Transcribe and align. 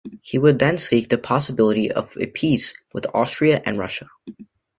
He 0.23 0.39
would 0.39 0.57
then 0.57 0.79
seek 0.79 1.09
the 1.09 1.19
possibility 1.19 1.91
of 1.91 2.17
a 2.19 2.25
peace 2.25 2.73
with 2.91 3.05
Austria 3.13 3.61
and 3.67 3.77
Russia. 3.77 4.07